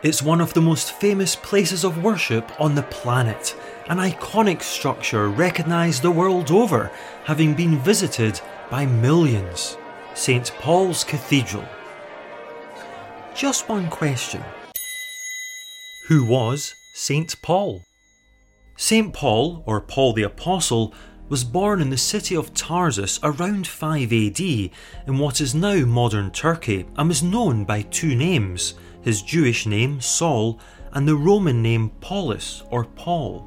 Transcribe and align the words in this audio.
It's 0.00 0.22
one 0.22 0.40
of 0.40 0.54
the 0.54 0.60
most 0.60 0.92
famous 0.92 1.34
places 1.34 1.82
of 1.82 2.04
worship 2.04 2.52
on 2.60 2.76
the 2.76 2.84
planet, 2.84 3.56
an 3.88 3.96
iconic 3.96 4.62
structure 4.62 5.28
recognised 5.28 6.02
the 6.02 6.10
world 6.12 6.52
over, 6.52 6.92
having 7.24 7.54
been 7.54 7.80
visited 7.80 8.40
by 8.70 8.86
millions. 8.86 9.76
St 10.14 10.52
Paul's 10.60 11.02
Cathedral. 11.02 11.64
Just 13.34 13.68
one 13.68 13.90
question 13.90 14.44
Who 16.06 16.24
was 16.24 16.76
St 16.94 17.34
Paul? 17.42 17.82
St 18.76 19.12
Paul, 19.12 19.64
or 19.66 19.80
Paul 19.80 20.12
the 20.12 20.22
Apostle, 20.22 20.94
was 21.28 21.44
born 21.44 21.80
in 21.80 21.90
the 21.90 21.96
city 21.96 22.34
of 22.34 22.54
Tarsus 22.54 23.20
around 23.22 23.66
5 23.66 24.12
AD 24.12 24.40
in 24.40 25.18
what 25.18 25.40
is 25.40 25.54
now 25.54 25.84
modern 25.84 26.30
Turkey 26.30 26.86
and 26.96 27.08
was 27.08 27.22
known 27.22 27.64
by 27.64 27.82
two 27.82 28.14
names 28.14 28.74
his 29.02 29.22
Jewish 29.22 29.66
name 29.66 30.00
Saul 30.00 30.58
and 30.92 31.06
the 31.06 31.16
Roman 31.16 31.62
name 31.62 31.90
Paulus 32.00 32.62
or 32.70 32.84
Paul. 32.84 33.46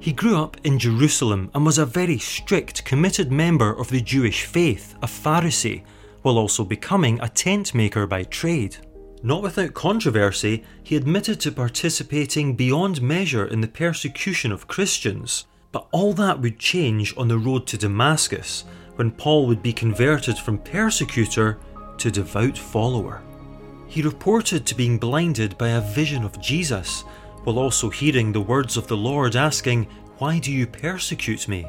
He 0.00 0.12
grew 0.12 0.36
up 0.36 0.56
in 0.64 0.78
Jerusalem 0.78 1.50
and 1.54 1.64
was 1.64 1.78
a 1.78 1.86
very 1.86 2.18
strict, 2.18 2.84
committed 2.84 3.30
member 3.30 3.72
of 3.72 3.88
the 3.88 4.00
Jewish 4.00 4.44
faith, 4.44 4.96
a 5.02 5.06
Pharisee, 5.06 5.84
while 6.22 6.38
also 6.38 6.64
becoming 6.64 7.20
a 7.20 7.28
tent 7.28 7.74
maker 7.74 8.06
by 8.06 8.24
trade. 8.24 8.76
Not 9.22 9.42
without 9.42 9.74
controversy, 9.74 10.64
he 10.82 10.96
admitted 10.96 11.38
to 11.40 11.52
participating 11.52 12.56
beyond 12.56 13.00
measure 13.00 13.46
in 13.46 13.60
the 13.60 13.68
persecution 13.68 14.50
of 14.50 14.66
Christians, 14.66 15.46
but 15.72 15.86
all 15.90 16.12
that 16.12 16.40
would 16.40 16.58
change 16.58 17.14
on 17.16 17.28
the 17.28 17.38
road 17.38 17.66
to 17.66 17.78
Damascus 17.78 18.64
when 18.96 19.10
Paul 19.10 19.46
would 19.46 19.62
be 19.62 19.72
converted 19.72 20.38
from 20.38 20.58
persecutor 20.58 21.58
to 21.98 22.10
devout 22.10 22.56
follower. 22.58 23.22
He 23.88 24.02
reported 24.02 24.66
to 24.66 24.74
being 24.74 24.98
blinded 24.98 25.56
by 25.58 25.70
a 25.70 25.80
vision 25.80 26.24
of 26.24 26.40
Jesus, 26.40 27.02
while 27.44 27.58
also 27.58 27.90
hearing 27.90 28.32
the 28.32 28.40
words 28.40 28.76
of 28.76 28.86
the 28.86 28.96
Lord 28.96 29.34
asking, 29.34 29.84
Why 30.18 30.38
do 30.38 30.52
you 30.52 30.66
persecute 30.66 31.48
me? 31.48 31.66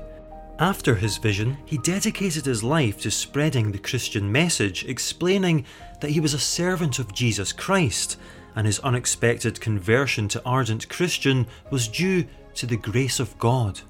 After 0.60 0.96
his 0.96 1.18
vision, 1.18 1.58
he 1.66 1.78
dedicated 1.80 2.46
his 2.46 2.64
life 2.64 3.02
to 3.02 3.12
spreading 3.12 3.72
the 3.72 3.80
Christian 3.80 4.32
message, 4.32 4.86
explaining 4.86 5.66
that 6.00 6.12
he 6.12 6.20
was 6.20 6.34
a 6.34 6.40
servant 6.40 7.00
of 7.00 7.14
Jesus 7.14 7.52
Christ, 7.52 8.18
and 8.56 8.68
his 8.68 8.80
unexpected 8.80 9.60
conversion 9.60 10.28
to 10.30 10.42
ardent 10.46 10.88
Christian 10.90 11.48
was 11.72 11.88
due 11.88 12.26
to 12.56 12.66
the 12.66 12.78
grace 12.78 13.20
of 13.20 13.38
God. 13.40 13.82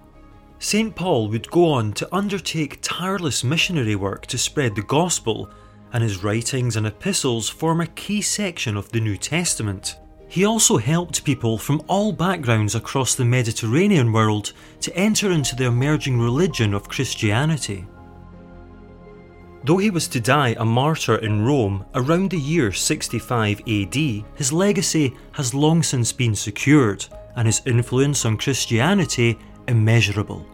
St. 0.63 0.95
Paul 0.95 1.27
would 1.27 1.51
go 1.51 1.73
on 1.73 1.91
to 1.91 2.15
undertake 2.15 2.79
tireless 2.81 3.43
missionary 3.43 3.97
work 3.97 4.25
to 4.27 4.37
spread 4.37 4.75
the 4.75 4.81
gospel, 4.83 5.49
and 5.91 6.01
his 6.01 6.23
writings 6.23 6.77
and 6.77 6.87
epistles 6.87 7.49
form 7.49 7.81
a 7.81 7.87
key 7.87 8.21
section 8.21 8.77
of 8.77 8.89
the 8.89 9.01
New 9.01 9.17
Testament. 9.17 9.97
He 10.29 10.45
also 10.45 10.77
helped 10.77 11.25
people 11.25 11.57
from 11.57 11.83
all 11.89 12.13
backgrounds 12.13 12.75
across 12.75 13.13
the 13.13 13.25
Mediterranean 13.25 14.13
world 14.13 14.53
to 14.79 14.95
enter 14.95 15.31
into 15.31 15.53
the 15.53 15.65
emerging 15.65 16.17
religion 16.17 16.73
of 16.73 16.87
Christianity. 16.87 17.85
Though 19.65 19.79
he 19.79 19.89
was 19.89 20.07
to 20.07 20.21
die 20.21 20.55
a 20.57 20.63
martyr 20.63 21.17
in 21.17 21.45
Rome 21.45 21.85
around 21.93 22.31
the 22.31 22.39
year 22.39 22.71
65 22.71 23.59
AD, 23.67 23.95
his 23.95 24.53
legacy 24.53 25.13
has 25.33 25.53
long 25.53 25.83
since 25.83 26.13
been 26.13 26.35
secured, 26.35 27.05
and 27.35 27.47
his 27.47 27.61
influence 27.65 28.23
on 28.23 28.37
Christianity 28.37 29.37
immeasurable. 29.67 30.45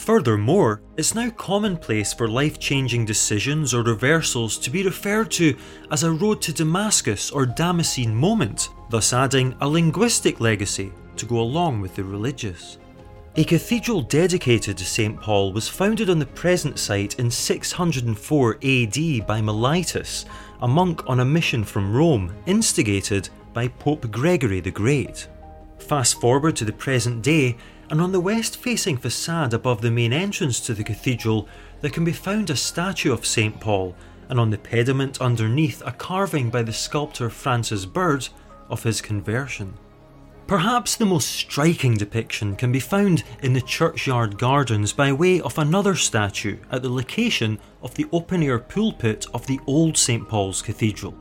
Furthermore, 0.00 0.80
it's 0.96 1.14
now 1.14 1.28
commonplace 1.28 2.14
for 2.14 2.26
life 2.26 2.58
changing 2.58 3.04
decisions 3.04 3.74
or 3.74 3.82
reversals 3.82 4.56
to 4.56 4.70
be 4.70 4.82
referred 4.82 5.30
to 5.32 5.54
as 5.90 6.04
a 6.04 6.10
road 6.10 6.40
to 6.40 6.54
Damascus 6.54 7.30
or 7.30 7.44
Damascene 7.44 8.14
moment, 8.14 8.70
thus 8.88 9.12
adding 9.12 9.54
a 9.60 9.68
linguistic 9.68 10.40
legacy 10.40 10.90
to 11.16 11.26
go 11.26 11.40
along 11.40 11.82
with 11.82 11.94
the 11.94 12.02
religious. 12.02 12.78
A 13.36 13.44
cathedral 13.44 14.00
dedicated 14.00 14.78
to 14.78 14.86
St. 14.86 15.20
Paul 15.20 15.52
was 15.52 15.68
founded 15.68 16.08
on 16.08 16.18
the 16.18 16.24
present 16.24 16.78
site 16.78 17.18
in 17.18 17.30
604 17.30 18.54
AD 18.54 19.26
by 19.26 19.42
Mellitus, 19.42 20.24
a 20.62 20.66
monk 20.66 21.06
on 21.08 21.20
a 21.20 21.26
mission 21.26 21.62
from 21.62 21.94
Rome, 21.94 22.34
instigated 22.46 23.28
by 23.52 23.68
Pope 23.68 24.10
Gregory 24.10 24.60
the 24.60 24.70
Great. 24.70 25.28
Fast 25.78 26.22
forward 26.22 26.56
to 26.56 26.64
the 26.64 26.72
present 26.72 27.22
day, 27.22 27.58
and 27.90 28.00
on 28.00 28.12
the 28.12 28.20
west 28.20 28.56
facing 28.56 28.96
facade 28.96 29.52
above 29.52 29.82
the 29.82 29.90
main 29.90 30.12
entrance 30.12 30.60
to 30.60 30.74
the 30.74 30.84
cathedral, 30.84 31.48
there 31.80 31.90
can 31.90 32.04
be 32.04 32.12
found 32.12 32.48
a 32.48 32.56
statue 32.56 33.12
of 33.12 33.26
St. 33.26 33.60
Paul, 33.60 33.96
and 34.28 34.38
on 34.38 34.50
the 34.50 34.58
pediment 34.58 35.20
underneath, 35.20 35.82
a 35.84 35.90
carving 35.90 36.50
by 36.50 36.62
the 36.62 36.72
sculptor 36.72 37.28
Francis 37.28 37.84
Bird 37.84 38.28
of 38.68 38.84
his 38.84 39.00
conversion. 39.00 39.74
Perhaps 40.46 40.96
the 40.96 41.06
most 41.06 41.28
striking 41.28 41.96
depiction 41.96 42.56
can 42.56 42.72
be 42.72 42.80
found 42.80 43.24
in 43.42 43.52
the 43.52 43.60
churchyard 43.60 44.38
gardens 44.38 44.92
by 44.92 45.12
way 45.12 45.40
of 45.40 45.58
another 45.58 45.94
statue 45.94 46.58
at 46.70 46.82
the 46.82 46.88
location 46.88 47.58
of 47.82 47.94
the 47.94 48.06
open 48.12 48.42
air 48.42 48.58
pulpit 48.58 49.26
of 49.34 49.46
the 49.46 49.60
old 49.66 49.96
St. 49.96 50.28
Paul's 50.28 50.62
Cathedral. 50.62 51.14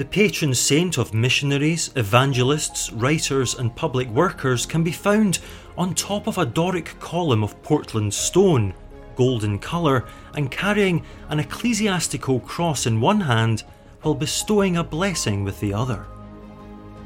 The 0.00 0.06
patron 0.06 0.54
saint 0.54 0.96
of 0.96 1.12
missionaries, 1.12 1.90
evangelists, 1.94 2.90
writers, 2.90 3.54
and 3.54 3.76
public 3.76 4.08
workers 4.08 4.64
can 4.64 4.82
be 4.82 4.92
found 4.92 5.40
on 5.76 5.94
top 5.94 6.26
of 6.26 6.38
a 6.38 6.46
Doric 6.46 6.98
column 7.00 7.44
of 7.44 7.62
Portland 7.62 8.14
stone, 8.14 8.72
golden 9.14 9.58
colour, 9.58 10.06
and 10.32 10.50
carrying 10.50 11.04
an 11.28 11.38
ecclesiastical 11.38 12.40
cross 12.40 12.86
in 12.86 13.02
one 13.02 13.20
hand 13.20 13.62
while 14.00 14.14
bestowing 14.14 14.78
a 14.78 14.82
blessing 14.82 15.44
with 15.44 15.60
the 15.60 15.74
other. 15.74 16.06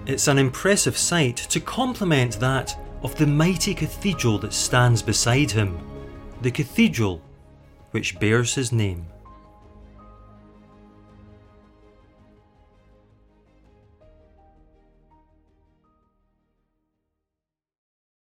It's 0.06 0.28
an 0.28 0.38
impressive 0.38 0.97
sight 0.97 1.38
to 1.50 1.59
complement 1.59 2.38
that 2.38 2.78
of 3.03 3.16
the 3.16 3.26
mighty 3.26 3.75
cathedral 3.75 4.38
that 4.38 4.53
stands 4.53 5.03
beside 5.03 5.50
him, 5.50 5.81
the 6.43 6.53
cathedral 6.53 7.21
which 7.91 8.21
bears 8.21 8.55
his 8.55 8.71
name. 8.71 9.06